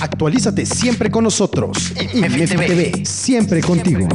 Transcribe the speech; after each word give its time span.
Actualízate 0.00 0.66
siempre 0.66 1.10
con 1.10 1.24
nosotros. 1.24 1.92
IMEF 2.14 2.56
TV, 2.56 3.04
siempre 3.04 3.60
contigo. 3.60 4.06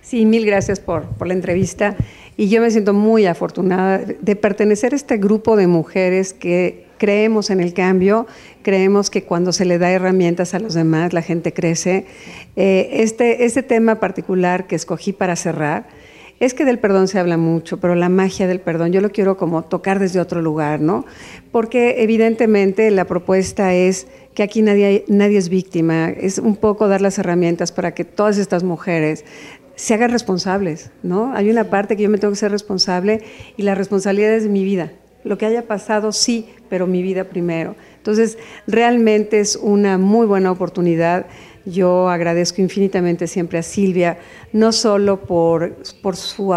Sí, 0.00 0.24
mil 0.24 0.46
gracias 0.46 0.78
por, 0.78 1.08
por 1.16 1.26
la 1.26 1.34
entrevista. 1.34 1.96
Y 2.36 2.48
yo 2.48 2.60
me 2.60 2.70
siento 2.70 2.92
muy 2.92 3.26
afortunada 3.26 3.98
de 3.98 4.36
pertenecer 4.36 4.92
a 4.92 4.96
este 4.96 5.16
grupo 5.16 5.56
de 5.56 5.66
mujeres 5.66 6.32
que 6.32 6.86
creemos 6.98 7.50
en 7.50 7.60
el 7.60 7.74
cambio, 7.74 8.26
creemos 8.62 9.10
que 9.10 9.24
cuando 9.24 9.52
se 9.52 9.64
le 9.64 9.78
da 9.78 9.90
herramientas 9.90 10.54
a 10.54 10.58
los 10.58 10.74
demás, 10.74 11.12
la 11.12 11.22
gente 11.22 11.52
crece. 11.52 12.06
Eh, 12.56 12.88
este, 12.92 13.44
este 13.44 13.62
tema 13.62 14.00
particular 14.00 14.66
que 14.66 14.76
escogí 14.76 15.12
para 15.12 15.36
cerrar 15.36 15.88
es 16.40 16.54
que 16.54 16.64
del 16.64 16.78
perdón 16.78 17.08
se 17.08 17.18
habla 17.18 17.36
mucho, 17.36 17.78
pero 17.78 17.94
la 17.94 18.08
magia 18.08 18.46
del 18.46 18.60
perdón 18.60 18.92
yo 18.92 19.00
lo 19.00 19.10
quiero 19.10 19.36
como 19.36 19.62
tocar 19.62 19.98
desde 19.98 20.20
otro 20.20 20.42
lugar, 20.42 20.80
¿no? 20.80 21.04
Porque 21.50 22.02
evidentemente 22.02 22.90
la 22.90 23.06
propuesta 23.06 23.74
es 23.74 24.06
que 24.34 24.42
aquí 24.42 24.62
nadie, 24.62 25.04
nadie 25.08 25.38
es 25.38 25.48
víctima, 25.48 26.10
es 26.10 26.38
un 26.38 26.56
poco 26.56 26.88
dar 26.88 27.00
las 27.00 27.18
herramientas 27.18 27.72
para 27.72 27.94
que 27.94 28.04
todas 28.04 28.36
estas 28.38 28.64
mujeres 28.64 29.24
se 29.76 29.94
hagan 29.94 30.10
responsables, 30.10 30.90
¿no? 31.02 31.32
Hay 31.34 31.50
una 31.50 31.64
parte 31.64 31.96
que 31.96 32.02
yo 32.02 32.10
me 32.10 32.18
tengo 32.18 32.32
que 32.32 32.38
ser 32.38 32.50
responsable 32.50 33.22
y 33.56 33.62
la 33.62 33.74
responsabilidad 33.74 34.32
es 34.32 34.44
de 34.44 34.48
mi 34.48 34.64
vida. 34.64 34.92
Lo 35.24 35.38
que 35.38 35.46
haya 35.46 35.66
pasado, 35.66 36.12
sí, 36.12 36.46
pero 36.68 36.86
mi 36.86 37.02
vida 37.02 37.24
primero. 37.24 37.76
Entonces, 37.96 38.38
realmente 38.66 39.40
es 39.40 39.56
una 39.56 39.98
muy 39.98 40.26
buena 40.26 40.52
oportunidad. 40.52 41.26
Yo 41.66 42.08
agradezco 42.08 42.62
infinitamente 42.62 43.26
siempre 43.26 43.58
a 43.58 43.62
Silvia, 43.62 44.18
no 44.52 44.72
solo 44.72 45.20
por, 45.20 45.76
por 46.00 46.16
su... 46.16 46.54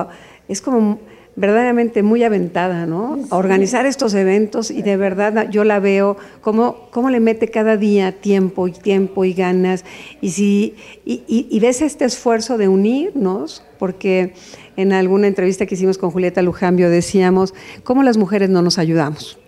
Es 0.47 0.61
como 0.61 0.99
verdaderamente 1.39 2.03
muy 2.03 2.23
aventada, 2.23 2.85
¿no? 2.85 3.17
A 3.29 3.37
organizar 3.37 3.85
estos 3.85 4.13
eventos 4.13 4.71
y 4.71 4.81
de 4.81 4.97
verdad 4.97 5.49
yo 5.49 5.63
la 5.63 5.79
veo 5.79 6.17
cómo, 6.41 6.89
cómo 6.91 7.09
le 7.09 7.21
mete 7.21 7.47
cada 7.47 7.77
día 7.77 8.11
tiempo 8.11 8.67
y 8.67 8.73
tiempo 8.73 9.23
y 9.23 9.33
ganas. 9.33 9.85
Y, 10.19 10.31
si, 10.31 10.75
y, 11.05 11.23
y, 11.27 11.59
ves 11.59 11.81
este 11.81 12.03
esfuerzo 12.03 12.57
de 12.57 12.67
unirnos, 12.67 13.63
porque 13.77 14.33
en 14.75 14.91
alguna 14.91 15.27
entrevista 15.27 15.65
que 15.65 15.75
hicimos 15.75 15.97
con 15.97 16.11
Julieta 16.11 16.41
Lujambio 16.41 16.89
decíamos, 16.89 17.53
¿cómo 17.83 18.03
las 18.03 18.17
mujeres 18.17 18.49
no 18.49 18.61
nos 18.61 18.77
ayudamos? 18.77 19.38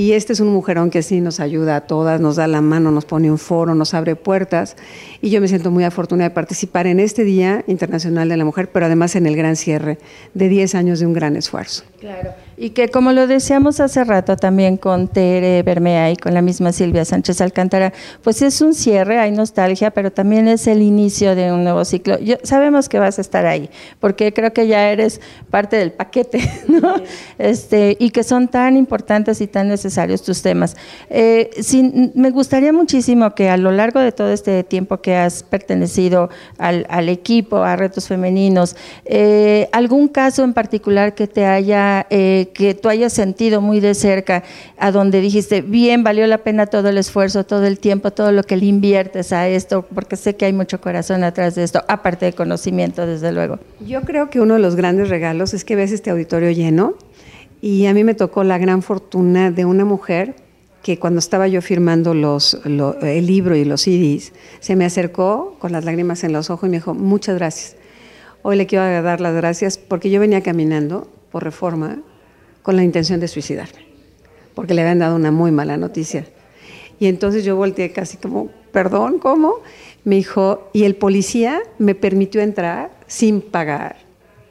Y 0.00 0.14
este 0.14 0.32
es 0.32 0.40
un 0.40 0.48
mujerón 0.48 0.88
que 0.88 1.02
sí 1.02 1.20
nos 1.20 1.40
ayuda 1.40 1.76
a 1.76 1.80
todas, 1.82 2.22
nos 2.22 2.36
da 2.36 2.46
la 2.46 2.62
mano, 2.62 2.90
nos 2.90 3.04
pone 3.04 3.30
un 3.30 3.36
foro, 3.36 3.74
nos 3.74 3.92
abre 3.92 4.16
puertas. 4.16 4.78
Y 5.20 5.28
yo 5.28 5.42
me 5.42 5.48
siento 5.48 5.70
muy 5.70 5.84
afortunada 5.84 6.30
de 6.30 6.34
participar 6.34 6.86
en 6.86 7.00
este 7.00 7.22
Día 7.22 7.64
Internacional 7.66 8.30
de 8.30 8.38
la 8.38 8.46
Mujer, 8.46 8.70
pero 8.72 8.86
además 8.86 9.14
en 9.14 9.26
el 9.26 9.36
gran 9.36 9.56
cierre 9.56 9.98
de 10.32 10.48
10 10.48 10.74
años 10.74 11.00
de 11.00 11.06
un 11.06 11.12
gran 11.12 11.36
esfuerzo. 11.36 11.84
Claro. 12.00 12.30
Y 12.62 12.70
que 12.70 12.90
como 12.90 13.12
lo 13.12 13.26
decíamos 13.26 13.80
hace 13.80 14.04
rato 14.04 14.36
también 14.36 14.76
con 14.76 15.08
Tere 15.08 15.62
Bermea 15.62 16.10
y 16.10 16.16
con 16.16 16.34
la 16.34 16.42
misma 16.42 16.72
Silvia 16.72 17.06
Sánchez 17.06 17.40
Alcántara, 17.40 17.94
pues 18.22 18.42
es 18.42 18.60
un 18.60 18.74
cierre, 18.74 19.18
hay 19.18 19.30
nostalgia, 19.30 19.90
pero 19.92 20.12
también 20.12 20.46
es 20.46 20.66
el 20.66 20.82
inicio 20.82 21.34
de 21.34 21.52
un 21.52 21.64
nuevo 21.64 21.86
ciclo. 21.86 22.18
Yo, 22.18 22.36
sabemos 22.42 22.90
que 22.90 22.98
vas 22.98 23.16
a 23.16 23.22
estar 23.22 23.46
ahí, 23.46 23.70
porque 23.98 24.34
creo 24.34 24.52
que 24.52 24.66
ya 24.66 24.90
eres 24.90 25.22
parte 25.48 25.76
del 25.76 25.92
paquete, 25.92 26.38
¿no? 26.68 26.96
Este, 27.38 27.96
y 27.98 28.10
que 28.10 28.24
son 28.24 28.46
tan 28.46 28.76
importantes 28.76 29.40
y 29.40 29.46
tan 29.46 29.68
necesarios 29.68 30.22
tus 30.22 30.42
temas. 30.42 30.76
Eh, 31.08 31.48
me 32.14 32.28
gustaría 32.28 32.74
muchísimo 32.74 33.34
que 33.34 33.48
a 33.48 33.56
lo 33.56 33.72
largo 33.72 34.00
de 34.00 34.12
todo 34.12 34.32
este 34.32 34.64
tiempo 34.64 34.98
que 34.98 35.16
has 35.16 35.44
pertenecido 35.44 36.28
al, 36.58 37.08
equipo, 37.08 37.62
a 37.62 37.76
Retos 37.76 38.06
Femeninos, 38.06 38.76
eh, 39.06 39.70
algún 39.72 40.08
caso 40.08 40.44
en 40.44 40.52
particular 40.52 41.14
que 41.14 41.26
te 41.26 41.46
haya... 41.46 42.06
Eh, 42.10 42.48
que 42.52 42.74
tú 42.74 42.88
hayas 42.88 43.12
sentido 43.12 43.60
muy 43.60 43.80
de 43.80 43.94
cerca, 43.94 44.42
a 44.78 44.92
donde 44.92 45.20
dijiste, 45.20 45.62
bien, 45.62 46.02
valió 46.04 46.26
la 46.26 46.38
pena 46.38 46.66
todo 46.66 46.88
el 46.88 46.98
esfuerzo, 46.98 47.44
todo 47.44 47.66
el 47.66 47.78
tiempo, 47.78 48.10
todo 48.10 48.32
lo 48.32 48.42
que 48.42 48.56
le 48.56 48.66
inviertes 48.66 49.32
a 49.32 49.48
esto, 49.48 49.86
porque 49.94 50.16
sé 50.16 50.36
que 50.36 50.44
hay 50.44 50.52
mucho 50.52 50.80
corazón 50.80 51.24
atrás 51.24 51.54
de 51.54 51.64
esto, 51.64 51.82
aparte 51.88 52.26
de 52.26 52.32
conocimiento, 52.32 53.06
desde 53.06 53.32
luego. 53.32 53.58
Yo 53.80 54.02
creo 54.02 54.30
que 54.30 54.40
uno 54.40 54.54
de 54.54 54.60
los 54.60 54.76
grandes 54.76 55.08
regalos 55.08 55.54
es 55.54 55.64
que 55.64 55.76
ves 55.76 55.92
este 55.92 56.10
auditorio 56.10 56.50
lleno 56.50 56.94
y 57.60 57.86
a 57.86 57.94
mí 57.94 58.04
me 58.04 58.14
tocó 58.14 58.44
la 58.44 58.58
gran 58.58 58.82
fortuna 58.82 59.50
de 59.50 59.64
una 59.64 59.84
mujer 59.84 60.34
que 60.82 60.98
cuando 60.98 61.18
estaba 61.18 61.46
yo 61.46 61.60
firmando 61.60 62.14
los, 62.14 62.58
el 62.64 63.26
libro 63.26 63.54
y 63.54 63.64
los 63.64 63.82
CDs, 63.82 64.32
se 64.60 64.76
me 64.76 64.86
acercó 64.86 65.56
con 65.58 65.72
las 65.72 65.84
lágrimas 65.84 66.24
en 66.24 66.32
los 66.32 66.48
ojos 66.48 66.68
y 66.68 66.70
me 66.70 66.78
dijo, 66.78 66.94
muchas 66.94 67.36
gracias. 67.36 67.76
Hoy 68.42 68.56
le 68.56 68.66
quiero 68.66 69.02
dar 69.02 69.20
las 69.20 69.34
gracias 69.34 69.76
porque 69.76 70.08
yo 70.08 70.20
venía 70.20 70.40
caminando 70.40 71.06
por 71.30 71.44
reforma 71.44 71.98
con 72.62 72.76
la 72.76 72.84
intención 72.84 73.20
de 73.20 73.28
suicidarme, 73.28 73.86
porque 74.54 74.74
le 74.74 74.82
habían 74.82 74.98
dado 74.98 75.16
una 75.16 75.30
muy 75.30 75.50
mala 75.50 75.76
noticia. 75.76 76.26
Y 76.98 77.06
entonces 77.06 77.44
yo 77.44 77.56
volteé 77.56 77.92
casi 77.92 78.18
como, 78.18 78.50
perdón, 78.72 79.18
¿cómo? 79.18 79.54
Me 80.04 80.16
dijo, 80.16 80.68
y 80.72 80.84
el 80.84 80.94
policía 80.94 81.60
me 81.78 81.94
permitió 81.94 82.40
entrar 82.40 82.90
sin 83.06 83.40
pagar. 83.40 83.96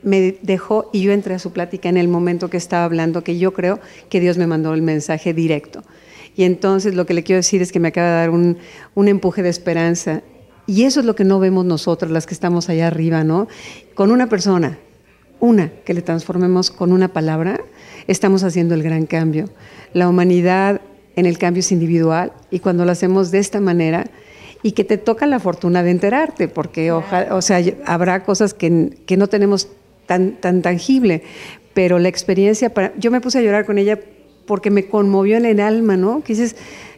Me 0.02 0.38
dejó 0.42 0.90
y 0.94 1.02
yo 1.02 1.12
entré 1.12 1.36
a 1.36 1.40
su 1.40 1.52
plática 1.52 1.90
en 1.90 1.98
el 1.98 2.08
momento 2.08 2.50
que 2.50 2.58
estaba 2.58 2.86
hablando, 2.86 3.24
que 3.24 3.38
yo 3.38 3.54
creo 3.54 3.80
que 4.10 4.20
Dios 4.20 4.38
me 4.38 4.48
mandó 4.48 4.74
el 4.74 4.82
mensaje 4.82 5.34
directo. 5.34 5.84
Y 6.36 6.44
entonces 6.44 6.96
lo 6.96 7.06
que 7.06 7.14
le 7.14 7.24
quiero 7.24 7.38
decir 7.38 7.62
es 7.62 7.72
que 7.72 7.80
me 7.80 7.90
acaba 7.90 8.08
de 8.08 8.14
dar 8.14 8.30
un, 8.30 8.58
un 8.96 9.08
empuje 9.08 9.44
de 9.44 9.50
esperanza. 9.50 10.22
Y 10.66 10.84
eso 10.84 11.02
es 11.02 11.06
lo 11.06 11.16
que 11.16 11.26
no 11.26 11.40
vemos 11.40 11.66
nosotros, 11.66 12.12
las 12.12 12.26
que 12.26 12.34
estamos 12.34 12.70
allá 12.70 12.88
arriba, 12.88 13.24
¿no? 13.24 13.48
Con 13.94 14.12
una 14.12 14.30
persona, 14.30 14.80
una, 15.40 15.70
que 15.86 15.94
le 15.94 16.02
transformemos 16.02 16.72
con 16.72 16.92
una 16.92 17.10
palabra, 17.10 17.62
estamos 18.08 18.44
haciendo 18.44 18.76
el 18.76 18.84
gran 18.84 19.06
cambio. 19.06 19.50
La 19.94 20.10
humanidad 20.10 20.82
en 21.16 21.26
el 21.26 21.38
cambio 21.38 21.62
es 21.62 21.72
individual 21.72 22.34
y 22.52 22.60
cuando 22.60 22.86
lo 22.86 22.92
hacemos 22.92 23.32
de 23.32 23.40
esta 23.40 23.60
manera 23.60 24.06
y 24.62 24.74
que 24.74 24.84
te 24.84 24.98
toca 24.98 25.26
la 25.26 25.40
fortuna 25.40 25.84
de 25.84 25.92
enterarte, 25.92 26.48
porque 26.48 26.92
o 26.92 27.42
sea, 27.42 27.62
habrá 27.86 28.24
cosas 28.24 28.54
que, 28.54 28.98
que, 29.06 29.18
no 29.18 29.28
tenemos 29.28 29.70
tan, 30.06 30.34
tan 30.34 30.62
tangible, 30.62 31.24
pero 31.74 32.00
la 32.00 32.10
experiencia, 32.10 32.74
para, 32.74 32.94
yo 32.98 33.12
me 33.12 33.22
puse 33.22 33.40
a 33.40 33.42
llorar 33.42 33.66
con 33.66 33.78
ella 33.78 34.00
porque 34.46 34.72
me 34.72 34.88
conmovió 34.88 35.38
en 35.38 35.46
el 35.46 35.60
alma, 35.60 35.96
¿no? 35.96 36.24
Que 36.24 36.34
dices, 36.34 36.56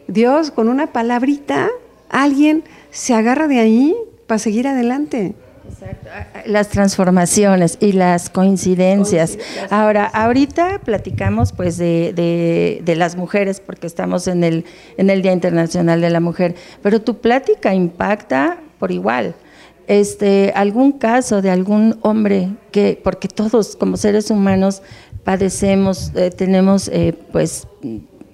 Dios, 0.08 0.52
con 0.52 0.70
una 0.70 0.88
palabrita, 0.88 1.70
alguien 2.10 2.64
se 2.90 3.14
agarra 3.14 3.48
de 3.48 3.60
ahí 3.60 3.96
para 4.26 4.40
seguir 4.40 4.68
adelante. 4.68 5.36
Exacto. 5.72 6.10
Las 6.46 6.70
transformaciones 6.70 7.78
y 7.80 7.94
las 7.94 8.30
coincidencias. 8.30 9.38
Ahora, 9.70 10.06
ahorita 10.06 10.80
platicamos 10.80 11.54
pues 11.54 11.78
de, 11.78 12.14
de, 12.84 12.96
las 12.96 13.16
mujeres 13.16 13.60
porque 13.60 13.88
estamos 13.88 14.28
en 14.28 14.44
el, 14.44 14.66
en 14.98 15.10
el 15.10 15.22
Día 15.22 15.32
Internacional 15.32 16.02
de 16.02 16.10
la 16.10 16.20
Mujer, 16.20 16.56
pero 16.82 17.02
tu 17.02 17.20
plática 17.20 17.74
impacta 17.74 18.58
por 18.80 18.92
igual. 18.92 19.36
Este, 19.88 20.54
algún 20.56 20.94
caso 20.94 21.42
de 21.42 21.50
algún 21.50 21.98
hombre 22.02 22.50
que, 22.72 23.00
porque 23.04 23.28
todos 23.28 23.76
como 23.76 23.98
seres 23.98 24.30
humanos 24.30 24.82
padecemos, 25.24 26.12
eh, 26.16 26.32
tenemos 26.32 26.88
eh, 26.88 27.14
pues 27.32 27.68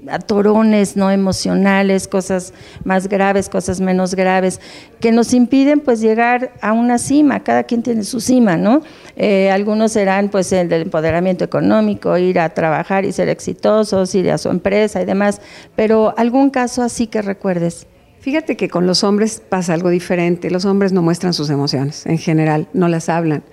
atorones 0.10 0.96
no 0.96 1.12
emocionales, 1.12 2.08
cosas 2.08 2.54
más 2.84 3.08
graves, 3.08 3.50
cosas 3.50 3.80
menos 3.80 4.16
graves, 4.16 4.60
que 5.00 5.12
nos 5.12 5.34
impiden 5.34 5.80
pues 5.80 6.02
llegar 6.02 6.54
a 6.62 6.74
una 6.74 6.98
cima, 6.98 7.44
cada 7.44 7.64
quien 7.64 7.84
tiene 7.84 8.04
su 8.04 8.20
cima, 8.20 8.58
¿no? 8.58 8.82
Eh, 9.16 9.50
algunos 9.52 9.92
serán 9.92 10.30
pues 10.30 10.52
el 10.52 10.70
del 10.70 10.84
empoderamiento 10.84 11.44
económico, 11.44 12.18
ir 12.18 12.40
a 12.40 12.50
trabajar 12.50 13.06
y 13.06 13.12
ser 13.12 13.30
exitosos, 13.30 14.14
ir 14.16 14.32
a 14.32 14.38
su 14.38 14.50
empresa 14.50 15.02
y 15.02 15.06
demás, 15.06 15.42
pero 15.76 16.14
algún 16.18 16.50
caso 16.50 16.82
así 16.82 17.08
que 17.08 17.22
recuerdes. 17.22 17.88
Fíjate 18.20 18.58
que 18.58 18.68
con 18.68 18.88
los 18.88 19.04
hombres 19.04 19.42
pasa 19.48 19.74
algo 19.74 19.90
diferente, 19.90 20.50
los 20.52 20.66
hombres 20.66 20.92
no 20.92 21.02
muestran 21.02 21.34
sus 21.34 21.50
emociones 21.50 22.06
en 22.06 22.18
general, 22.18 22.68
no 22.74 22.88
las 22.88 23.10
hablan. 23.10 23.44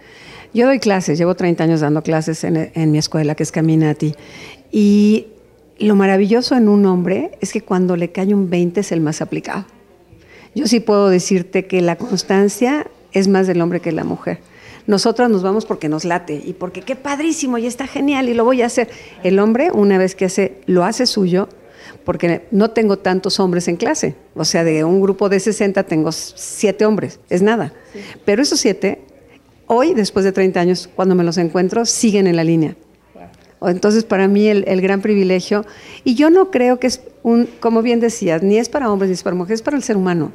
Yo 0.53 0.67
doy 0.67 0.79
clases, 0.79 1.19
llevo 1.19 1.35
30 1.35 1.65
años 1.65 1.81
dando 1.81 2.03
clases 2.03 2.45
en, 2.45 2.71
en 2.75 2.93
mi 2.93 2.99
escuela, 2.99 3.35
que 3.35 3.43
es 3.43 3.53
Caminati, 3.53 4.15
y 4.71 5.27
lo 5.79 5.95
maravilloso 5.97 6.57
en 6.57 6.69
un 6.69 6.87
hombre 6.87 7.33
es 7.41 7.53
que 7.53 7.61
cuando 7.61 7.97
le 7.97 8.13
cae 8.13 8.35
un 8.35 8.51
20 8.51 8.81
es 8.81 8.93
el 8.93 9.01
más 9.01 9.21
aplicado. 9.21 9.65
Yo 10.55 10.67
sí 10.67 10.81
puedo 10.81 11.09
decirte 11.09 11.67
que 11.67 11.81
la 11.81 11.97
constancia 11.97 12.87
es 13.13 13.29
más 13.29 13.47
del 13.47 13.61
hombre 13.61 13.81
que 13.81 13.91
de 13.91 13.97
la 13.97 14.05
mujer. 14.05 14.39
Nosotras 14.87 15.31
nos 15.31 15.43
vamos 15.43 15.65
porque 15.65 15.89
nos 15.89 16.05
late 16.05 16.41
y 16.45 16.53
porque 16.53 16.83
qué 16.83 16.95
padrísimo 16.95 17.59
y 17.59 17.67
está 17.67 17.87
genial 17.87 18.29
y 18.29 18.35
lo 18.35 18.45
voy 18.45 18.63
a 18.63 18.67
hacer. 18.67 18.89
El 19.23 19.39
hombre, 19.39 19.71
una 19.73 19.99
vez 19.99 20.15
que 20.15 20.27
hace, 20.27 20.61
lo 20.67 20.85
hace 20.85 21.07
suyo, 21.07 21.49
porque 22.05 22.43
no 22.51 22.71
tengo 22.71 22.99
tantos 22.99 23.41
hombres 23.41 23.67
en 23.69 23.77
clase. 23.77 24.15
O 24.35 24.45
sea, 24.45 24.63
de 24.63 24.85
un 24.85 25.01
grupo 25.01 25.29
de 25.29 25.41
60 25.41 25.85
tengo 25.85 26.13
siete 26.13 26.85
hombres, 26.85 27.19
es 27.31 27.43
nada. 27.43 27.73
Pero 28.25 28.43
esos 28.43 28.61
siete, 28.61 29.01
hoy, 29.67 29.95
después 29.95 30.25
de 30.25 30.33
30 30.33 30.61
años, 30.61 30.89
cuando 30.95 31.15
me 31.15 31.25
los 31.25 31.39
encuentro, 31.39 31.87
siguen 31.87 32.27
en 32.27 32.37
la 32.37 32.45
línea. 32.45 32.77
Entonces, 33.69 34.05
para 34.05 34.29
mí 34.29 34.49
el, 34.49 34.81
gran 34.81 35.01
privilegio, 35.01 35.65
y 36.05 36.15
yo 36.15 36.31
no 36.31 36.51
creo 36.51 36.79
que 36.79 36.87
es 36.87 37.01
un, 37.23 37.49
como 37.61 37.83
bien 37.83 38.01
decías, 38.01 38.43
ni 38.43 38.59
es 38.59 38.69
para 38.69 38.91
hombres 38.91 39.09
ni 39.09 39.15
es 39.15 39.23
para 39.23 39.37
mujeres, 39.37 39.61
es 39.61 39.65
para 39.65 39.77
el 39.77 39.83
ser 39.83 39.97
humano. 39.97 40.33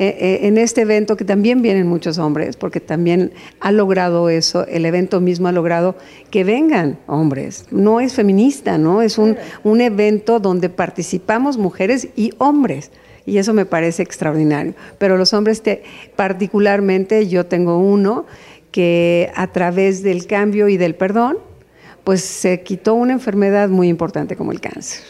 eh, 0.00 0.16
eh, 0.20 0.46
en 0.46 0.58
este 0.58 0.82
evento 0.82 1.16
que 1.16 1.24
también 1.24 1.60
vienen 1.60 1.88
muchos 1.88 2.18
hombres, 2.18 2.56
porque 2.56 2.78
también 2.78 3.32
ha 3.58 3.72
logrado 3.72 4.28
eso, 4.28 4.64
el 4.68 4.84
evento 4.84 5.20
mismo 5.20 5.48
ha 5.48 5.52
logrado 5.52 5.96
que 6.30 6.44
vengan 6.44 6.98
hombres. 7.08 7.64
No 7.72 7.98
es 7.98 8.14
feminista, 8.14 8.78
¿no? 8.78 9.02
Es 9.02 9.18
un, 9.18 9.36
un 9.64 9.80
evento 9.80 10.38
donde 10.38 10.68
participamos 10.68 11.58
mujeres 11.58 12.08
y 12.14 12.32
hombres 12.38 12.92
y 13.28 13.36
eso 13.36 13.52
me 13.52 13.66
parece 13.66 14.02
extraordinario. 14.02 14.74
Pero 14.96 15.18
los 15.18 15.34
hombres, 15.34 15.62
te, 15.62 15.82
particularmente 16.16 17.28
yo 17.28 17.44
tengo 17.44 17.78
uno 17.78 18.24
que 18.72 19.30
a 19.34 19.48
través 19.48 20.02
del 20.02 20.26
cambio 20.26 20.68
y 20.68 20.78
del 20.78 20.94
perdón, 20.94 21.36
pues 22.04 22.22
se 22.22 22.62
quitó 22.62 22.94
una 22.94 23.12
enfermedad 23.12 23.68
muy 23.68 23.88
importante 23.88 24.36
como 24.36 24.52
el 24.52 24.60
cáncer. 24.60 25.02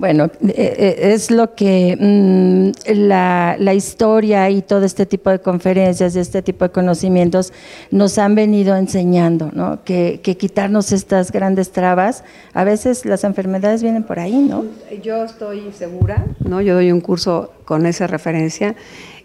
Bueno, 0.00 0.30
eh, 0.48 0.54
eh, 0.56 1.12
es 1.12 1.30
lo 1.30 1.54
que 1.54 1.94
mm, 2.00 2.90
la, 2.94 3.74
historia 3.74 4.48
y 4.48 4.62
todo 4.62 4.86
este 4.86 5.04
tipo 5.04 5.28
de 5.28 5.40
conferencias, 5.40 6.16
este 6.16 6.40
tipo 6.40 6.64
de 6.64 6.70
conocimientos 6.70 7.52
nos 7.90 8.16
han 8.16 8.34
venido 8.34 8.76
enseñando, 8.76 9.50
¿no? 9.52 9.84
Que, 9.84 10.22
quitarnos 10.22 10.92
estas 10.92 11.30
grandes 11.32 11.70
trabas, 11.72 12.24
a 12.54 12.64
veces 12.64 13.04
las 13.04 13.24
enfermedades 13.24 13.82
vienen 13.82 14.02
por 14.02 14.20
ahí, 14.20 14.38
¿no? 14.38 14.64
Yo 15.02 15.22
estoy 15.22 15.70
segura, 15.76 16.24
¿no? 16.38 16.62
Yo 16.62 16.76
doy 16.76 16.92
un 16.92 17.02
curso 17.02 17.52
con 17.66 17.84
esa 17.84 18.06
referencia, 18.06 18.76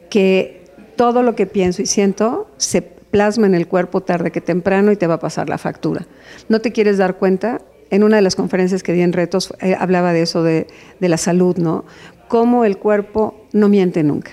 que 0.09 0.65
todo 0.97 1.23
lo 1.23 1.35
que 1.35 1.45
pienso 1.45 1.83
y 1.83 1.85
siento 1.85 2.49
se 2.57 2.94
plasma 3.15 3.47
en 3.47 3.55
el 3.55 3.69
cuerpo 3.69 4.01
tarde 4.01 4.29
que 4.29 4.41
temprano 4.41 4.91
y 4.91 4.97
te 4.97 5.07
va 5.07 5.13
a 5.13 5.19
pasar 5.21 5.47
la 5.47 5.57
factura. 5.57 6.05
No 6.49 6.59
te 6.59 6.73
quieres 6.73 6.97
dar 6.97 7.15
cuenta, 7.15 7.61
en 7.89 8.03
una 8.03 8.17
de 8.17 8.21
las 8.21 8.35
conferencias 8.35 8.83
que 8.83 8.91
di 8.91 8.99
en 8.99 9.13
Retos 9.13 9.53
eh, 9.61 9.73
hablaba 9.79 10.11
de 10.11 10.21
eso, 10.21 10.43
de, 10.43 10.67
la 10.99 11.15
salud, 11.15 11.55
¿no? 11.55 11.85
Cómo 12.27 12.65
el 12.65 12.77
cuerpo 12.77 13.47
no 13.53 13.69
miente 13.69 14.03
nunca. 14.03 14.31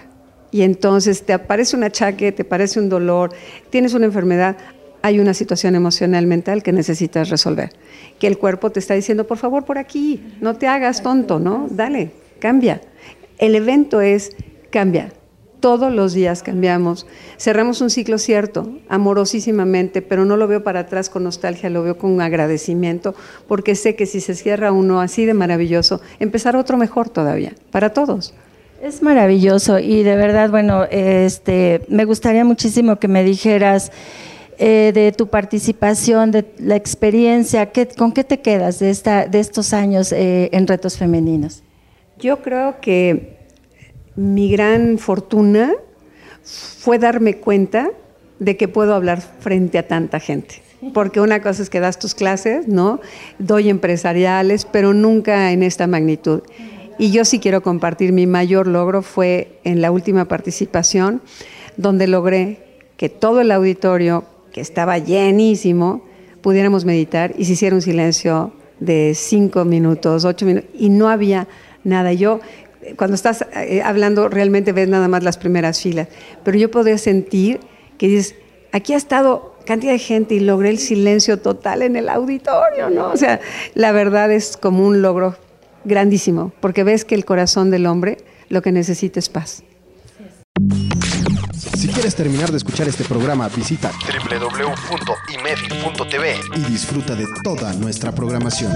Y 0.50 0.62
entonces 0.62 1.23
te 1.23 1.32
aparece 1.32 1.76
un 1.76 1.84
achaque, 1.84 2.32
te 2.32 2.43
aparece 2.43 2.81
un 2.81 2.88
dolor, 2.88 3.31
tienes 3.70 3.94
una 3.94 4.06
enfermedad, 4.06 4.56
hay 5.00 5.20
una 5.20 5.32
situación 5.32 5.76
emocional, 5.76 6.26
mental 6.26 6.64
que 6.64 6.73
necesitas 6.73 7.28
resolver. 7.28 7.70
Que 8.19 8.26
el 8.26 8.37
cuerpo 8.37 8.70
te 8.70 8.81
está 8.81 8.94
diciendo, 8.94 9.28
por 9.28 9.38
favor, 9.38 9.64
por 9.64 9.78
aquí, 9.78 10.35
no 10.40 10.56
te 10.56 10.67
hagas 10.67 11.05
tonto, 11.05 11.38
¿no? 11.38 11.69
Dale, 11.70 12.11
cambia. 12.40 12.81
El 13.38 13.55
evento 13.55 14.00
es 14.00 14.32
cambia, 14.70 15.12
todos 15.62 15.93
los 15.93 16.12
días 16.12 16.43
cambiamos. 16.43 17.06
Cerramos 17.38 17.81
un 17.81 17.88
ciclo 17.88 18.19
cierto, 18.19 18.69
amorosísimamente, 18.88 20.03
pero 20.03 20.26
no 20.26 20.37
lo 20.37 20.49
veo 20.49 20.62
para 20.62 20.81
atrás 20.81 21.09
con 21.09 21.23
nostalgia, 21.23 21.70
lo 21.70 21.85
veo 21.85 21.97
con 21.97 22.20
agradecimiento, 22.20 23.14
porque 23.49 23.75
sé 23.76 23.94
que 23.94 24.05
si 24.05 24.20
se 24.20 24.35
cierra 24.35 24.73
uno 24.73 25.00
así 25.00 25.25
de 25.25 25.32
maravilloso, 25.32 26.03
empezar 26.19 26.56
otro 26.56 26.76
mejor 26.76 27.09
todavía, 27.09 27.55
para 27.70 27.94
todos. 27.94 28.35
Es 28.82 29.03
maravilloso 29.03 29.79
y 29.79 30.03
de 30.03 30.17
verdad, 30.17 30.50
bueno, 30.50 30.85
este, 30.91 31.82
me 31.88 32.05
gustaría 32.05 32.44
muchísimo 32.44 32.97
que 32.97 33.06
me 33.06 33.23
dijeras 33.23 33.93
eh, 34.59 34.91
de 34.93 35.12
tu 35.12 35.29
participación, 35.29 36.32
de 36.32 36.44
la 36.59 36.75
experiencia, 36.75 37.70
¿con 37.97 38.11
qué 38.11 38.25
te 38.25 38.41
quedas 38.41 38.81
de, 38.81 38.91
esta, 38.91 39.26
de 39.26 39.38
estos 39.38 39.73
años 39.73 40.11
eh, 40.11 40.50
en 40.53 40.67
retos 40.67 40.99
femeninos? 40.99 41.62
Yo 42.19 42.43
creo 42.43 42.81
que 42.81 43.41
mi 44.17 44.50
gran 44.50 44.99
fortuna 44.99 45.73
fue 46.44 46.99
darme 46.99 47.37
cuenta 47.38 47.91
de 48.38 48.56
que 48.56 48.69
puedo 48.69 48.94
hablar 48.94 49.20
frente 49.20 49.79
a 49.79 49.87
tanta 49.87 50.20
gente. 50.20 50.62
Porque 50.93 51.20
una 51.20 51.41
cosa 51.41 51.62
es 51.62 51.70
que 51.70 51.79
das 51.79 51.99
tus 51.99 52.14
clases, 52.14 52.67
¿no? 52.67 53.00
Doy 53.38 53.69
empresariales, 53.69 54.64
pero 54.64 54.93
nunca 54.93 55.53
en 55.53 55.62
esta 55.62 55.87
magnitud. 55.87 56.43
Y 56.99 57.12
yo 57.12 57.25
sí 57.25 57.38
quiero 57.38 57.62
compartir, 57.62 58.12
mi 58.12 58.26
mayor 58.26 58.67
logro 58.67 59.03
fue 59.03 59.61
en 59.64 59.81
la 59.81 59.93
última 59.93 60.26
participación, 60.26 61.23
donde 61.76 62.06
logré 62.09 62.81
que 62.97 63.09
todo 63.09 63.41
el 63.41 63.53
auditorio, 63.53 64.25
que 64.53 64.61
estaba 64.61 64.99
llenísimo, 64.99 66.05
pudiéramos 66.43 66.85
meditar 66.85 67.32
y 67.38 67.44
se 67.44 67.53
hiciera 67.53 67.76
un 67.76 67.82
silencio 67.82 68.53
de 68.81 69.14
cinco 69.14 69.64
minutos, 69.64 70.25
ocho 70.25 70.44
minutos, 70.44 70.69
y 70.75 70.91
no 70.91 71.09
había 71.09 71.47
nada. 71.85 72.12
Yo 72.12 72.41
cuando 72.96 73.14
estás 73.14 73.44
eh, 73.55 73.82
hablando 73.82 74.29
realmente 74.29 74.73
ves 74.73 74.88
nada 74.88 75.08
más 75.08 75.23
las 75.23 75.38
primeras 75.38 75.81
filas, 75.81 76.08
pero 76.44 76.58
yo 76.58 76.70
podría 76.70 76.99
sentir 76.99 77.61
que 77.99 78.08
dices, 78.08 78.34
aquí 78.73 78.94
ha 78.94 78.96
estado 78.96 79.55
cantidad 79.64 79.93
de 79.93 79.99
gente 79.99 80.34
y 80.34 80.40
logré 80.40 80.70
el 80.70 80.79
silencio 80.79 81.38
total 81.38 81.82
en 81.82 81.96
el 81.96 82.08
auditorio, 82.08 82.90
¿no? 82.90 83.11
O 83.11 83.17
sea, 83.17 83.40
la 83.75 83.93
verdad 83.93 84.32
es 84.32 84.56
como 84.56 84.87
un 84.87 85.02
logro 85.02 85.37
grandísimo, 85.84 86.52
porque 86.61 86.84
ves 86.84 87.05
que 87.05 87.14
el 87.14 87.25
corazón 87.25 87.70
del 87.70 87.87
hombre 87.87 88.19
lo 88.49 88.62
que 88.62 88.73
necesita 88.73 89.20
es 89.20 89.28
paz. 89.28 89.62
Si 91.76 91.88
quieres 91.88 92.14
terminar 92.14 92.50
de 92.50 92.58
escuchar 92.58 92.87
este 92.88 93.05
programa, 93.05 93.49
visita 93.49 93.90
www.imed.tv 94.31 95.00
y 96.56 96.61
disfruta 96.70 97.14
de 97.14 97.26
toda 97.43 97.73
nuestra 97.75 98.12
programación. 98.12 98.73